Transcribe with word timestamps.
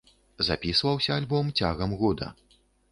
Запісваўся 0.47 1.11
альбом 1.21 1.55
цягам 1.61 1.97
года. 2.03 2.27